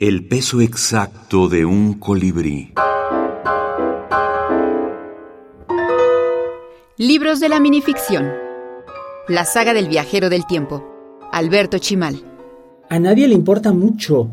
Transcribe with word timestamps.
El 0.00 0.28
peso 0.28 0.60
exacto 0.60 1.48
de 1.48 1.64
un 1.64 1.94
colibrí. 1.94 2.72
Libros 6.96 7.40
de 7.40 7.48
la 7.48 7.58
minificción. 7.58 8.30
La 9.26 9.44
saga 9.44 9.74
del 9.74 9.88
viajero 9.88 10.30
del 10.30 10.46
tiempo. 10.46 10.84
Alberto 11.32 11.78
Chimal. 11.78 12.22
A 12.88 13.00
nadie 13.00 13.26
le 13.26 13.34
importa 13.34 13.72
mucho 13.72 14.30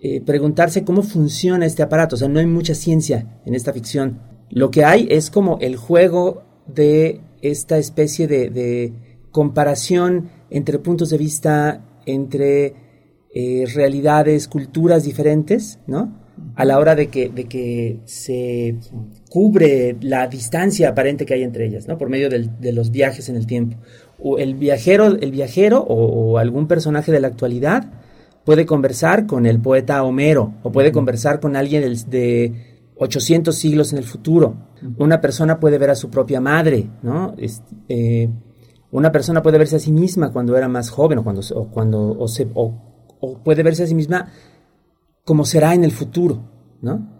eh, 0.00 0.20
preguntarse 0.20 0.84
cómo 0.84 1.02
funciona 1.02 1.66
este 1.66 1.82
aparato. 1.82 2.14
O 2.14 2.18
sea, 2.20 2.28
no 2.28 2.38
hay 2.38 2.46
mucha 2.46 2.76
ciencia 2.76 3.40
en 3.44 3.56
esta 3.56 3.72
ficción. 3.72 4.20
Lo 4.50 4.70
que 4.70 4.84
hay 4.84 5.08
es 5.10 5.32
como 5.32 5.58
el 5.60 5.74
juego 5.74 6.44
de 6.68 7.22
esta 7.42 7.76
especie 7.78 8.28
de, 8.28 8.50
de 8.50 8.92
comparación 9.32 10.30
entre 10.48 10.78
puntos 10.78 11.10
de 11.10 11.18
vista, 11.18 11.84
entre 12.06 12.87
eh, 13.34 13.64
realidades, 13.74 14.48
culturas 14.48 15.04
diferentes, 15.04 15.78
¿no? 15.86 16.12
A 16.54 16.64
la 16.64 16.78
hora 16.78 16.94
de 16.94 17.08
que, 17.08 17.28
de 17.28 17.44
que 17.44 17.98
se 18.04 18.76
cubre 19.28 19.96
la 20.00 20.26
distancia 20.28 20.88
aparente 20.88 21.26
que 21.26 21.34
hay 21.34 21.42
entre 21.42 21.66
ellas, 21.66 21.88
¿no? 21.88 21.98
Por 21.98 22.08
medio 22.08 22.30
de 22.30 22.72
los 22.72 22.90
viajes 22.90 23.28
en 23.28 23.36
el 23.36 23.46
tiempo. 23.46 23.76
O 24.20 24.38
el 24.38 24.54
viajero, 24.54 25.06
el 25.06 25.30
viajero 25.30 25.80
o, 25.80 26.38
algún 26.38 26.66
personaje 26.66 27.12
de 27.12 27.20
la 27.20 27.28
actualidad 27.28 27.90
puede 28.44 28.66
conversar 28.66 29.26
con 29.26 29.46
el 29.46 29.60
poeta 29.60 30.02
Homero 30.02 30.54
o 30.62 30.72
puede 30.72 30.90
conversar 30.90 31.38
con 31.38 31.54
alguien 31.54 31.82
de 32.08 32.52
800 32.96 33.54
siglos 33.54 33.92
en 33.92 33.98
el 33.98 34.04
futuro. 34.04 34.56
Una 34.98 35.20
persona 35.20 35.60
puede 35.60 35.78
ver 35.78 35.90
a 35.90 35.94
su 35.94 36.08
propia 36.08 36.40
madre, 36.40 36.88
¿no? 37.02 37.34
Eh, 37.88 38.28
una 38.90 39.12
persona 39.12 39.42
puede 39.42 39.58
verse 39.58 39.76
a 39.76 39.80
sí 39.80 39.92
misma 39.92 40.32
cuando 40.32 40.56
era 40.56 40.66
más 40.66 40.90
joven 40.90 41.18
o 41.18 41.24
cuando, 41.24 41.42
cuando 41.70 42.16
o 42.18 42.26
se, 42.26 42.48
o 42.54 42.87
puede 43.44 43.62
verse 43.62 43.84
a 43.84 43.86
sí 43.86 43.94
misma 43.94 44.32
como 45.24 45.44
será 45.44 45.74
en 45.74 45.84
el 45.84 45.92
futuro, 45.92 46.42
¿no? 46.80 47.18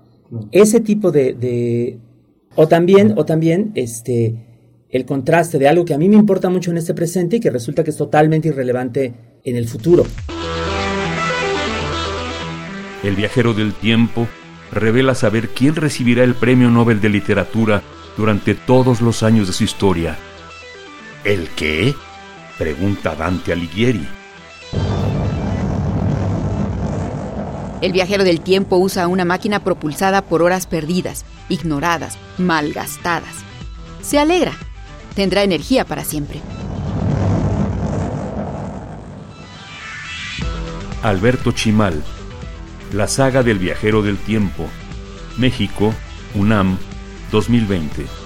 Ese 0.51 0.81
tipo 0.81 1.11
de, 1.11 1.99
o 2.55 2.69
también, 2.69 3.15
o 3.17 3.25
también, 3.25 3.73
este, 3.75 4.47
el 4.89 5.05
contraste 5.05 5.59
de 5.59 5.69
algo 5.69 5.85
que 5.85 5.95
a 5.95 5.99
mí 5.99 6.09
me 6.09 6.17
importa 6.17 6.49
mucho 6.49 6.71
en 6.71 6.79
este 6.79 6.95
presente 6.95 7.37
y 7.37 7.41
que 7.41 7.51
resulta 7.51 7.85
que 7.85 7.91
es 7.91 7.97
totalmente 7.97 8.49
irrelevante 8.49 9.41
en 9.45 9.57
el 9.57 9.69
futuro. 9.69 10.05
El 13.03 13.15
viajero 13.15 13.55
del 13.55 13.75
tiempo 13.75 14.27
revela 14.73 15.15
saber 15.15 15.51
quién 15.51 15.77
recibirá 15.77 16.25
el 16.25 16.35
Premio 16.35 16.71
Nobel 16.71 17.01
de 17.01 17.09
Literatura 17.09 17.83
durante 18.17 18.55
todos 18.55 19.01
los 19.01 19.23
años 19.23 19.47
de 19.47 19.53
su 19.53 19.65
historia. 19.65 20.17
¿El 21.25 21.49
qué? 21.51 21.95
pregunta 22.59 23.15
Dante 23.15 23.53
Alighieri. 23.53 24.07
El 27.81 27.93
viajero 27.93 28.25
del 28.25 28.41
tiempo 28.41 28.77
usa 28.77 29.07
una 29.07 29.25
máquina 29.25 29.63
propulsada 29.63 30.23
por 30.23 30.43
horas 30.43 30.67
perdidas, 30.67 31.25
ignoradas, 31.49 32.19
malgastadas. 32.37 33.35
Se 34.03 34.19
alegra. 34.19 34.53
Tendrá 35.15 35.43
energía 35.45 35.85
para 35.85 36.05
siempre. 36.05 36.41
Alberto 41.03 41.53
Chimal. 41.53 42.03
La 42.93 43.07
saga 43.07 43.45
del 43.45 43.59
viajero 43.59 44.03
del 44.03 44.17
tiempo. 44.17 44.67
México, 45.37 45.95
UNAM, 46.35 46.79
2020. 47.31 48.18